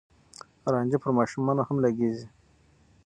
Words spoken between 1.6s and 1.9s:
هم